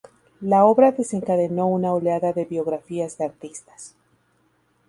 La 0.39 0.65
obra 0.65 0.91
desencadenó 0.93 1.67
una 1.69 1.93
oleada 1.93 2.33
de 2.33 2.45
biografías 2.45 3.19
de 3.19 3.25
artistas. 3.25 3.93